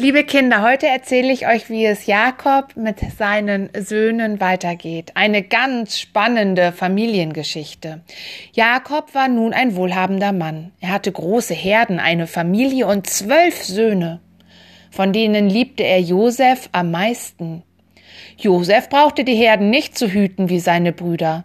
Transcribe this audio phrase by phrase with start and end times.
[0.00, 5.10] Liebe Kinder, heute erzähle ich euch, wie es Jakob mit seinen Söhnen weitergeht.
[5.14, 8.02] Eine ganz spannende Familiengeschichte.
[8.52, 10.70] Jakob war nun ein wohlhabender Mann.
[10.80, 14.20] Er hatte große Herden, eine Familie und zwölf Söhne.
[14.92, 17.64] Von denen liebte er Josef am meisten.
[18.36, 21.44] Josef brauchte die Herden nicht zu hüten wie seine Brüder.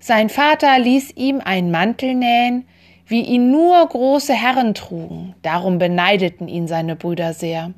[0.00, 2.66] Sein Vater ließ ihm einen Mantel nähen,
[3.06, 7.72] wie ihn nur große Herren trugen, darum beneideten ihn seine Brüder sehr.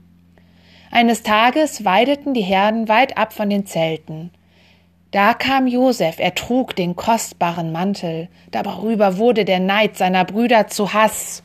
[0.91, 4.30] Eines Tages weideten die Herden weit ab von den Zelten.
[5.10, 10.92] Da kam Josef, er trug den kostbaren Mantel, darüber wurde der Neid seiner Brüder zu
[10.92, 11.42] Hass.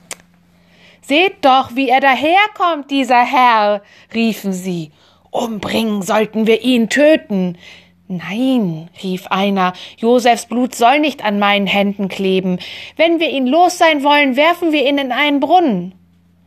[1.01, 3.81] Seht doch, wie er daherkommt, dieser Herr,
[4.13, 4.91] riefen sie.
[5.31, 7.57] Umbringen sollten wir ihn töten.
[8.07, 12.59] Nein, rief einer, Josefs Blut soll nicht an meinen Händen kleben.
[12.97, 15.95] Wenn wir ihn los sein wollen, werfen wir ihn in einen Brunnen.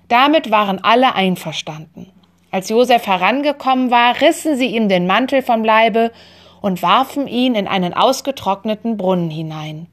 [0.08, 2.12] Damit waren alle einverstanden.
[2.50, 6.12] Als Josef herangekommen war, rissen sie ihm den Mantel vom Leibe
[6.60, 9.88] und warfen ihn in einen ausgetrockneten Brunnen hinein.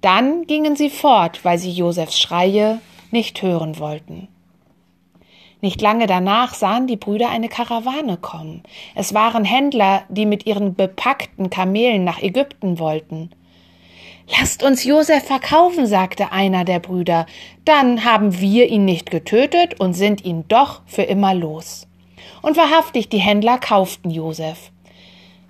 [0.00, 4.28] Dann gingen sie fort, weil sie Josefs Schreie nicht hören wollten.
[5.62, 8.64] Nicht lange danach sahen die Brüder eine Karawane kommen.
[8.96, 13.30] Es waren Händler, die mit ihren bepackten Kamelen nach Ägypten wollten.
[14.26, 17.26] Lasst uns Josef verkaufen, sagte einer der Brüder,
[17.64, 21.86] dann haben wir ihn nicht getötet und sind ihn doch für immer los.
[22.42, 24.72] Und wahrhaftig, die Händler kauften Josef.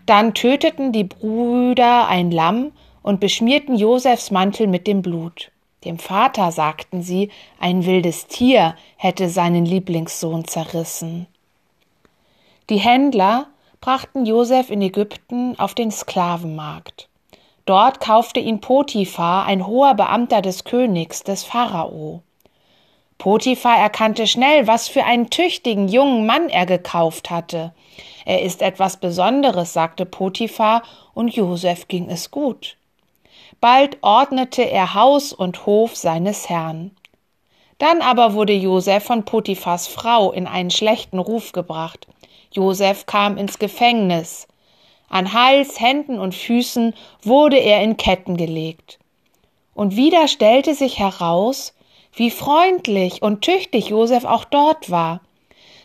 [0.05, 5.53] Dann töteten die Brüder ein Lamm und beschmierten Josefs Mantel mit dem Blut.
[5.85, 11.27] Dem Vater sagten sie, ein wildes Tier hätte seinen Lieblingssohn zerrissen.
[12.71, 13.49] Die Händler
[13.81, 17.09] brachten Josef in Ägypten auf den Sklavenmarkt.
[17.65, 22.23] Dort kaufte ihn Potiphar, ein hoher Beamter des Königs, des Pharao.
[23.19, 27.73] Potiphar erkannte schnell, was für einen tüchtigen jungen Mann er gekauft hatte.
[28.25, 30.83] Er ist etwas Besonderes, sagte Potiphar,
[31.15, 32.77] und Josef ging es gut.
[33.63, 36.91] Bald ordnete er Haus und Hof seines Herrn.
[37.79, 42.09] Dann aber wurde Josef von Potiphas Frau in einen schlechten Ruf gebracht.
[42.51, 44.49] Josef kam ins Gefängnis.
[45.09, 46.93] An Hals, Händen und Füßen
[47.23, 48.99] wurde er in Ketten gelegt.
[49.75, 51.73] Und wieder stellte sich heraus,
[52.17, 55.21] wie freundlich und tüchtig Josef auch dort war.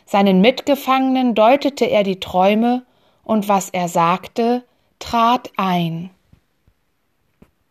[0.07, 2.87] Seinen Mitgefangenen deutete er die Träume,
[3.23, 4.63] und was er sagte,
[4.97, 6.09] trat ein.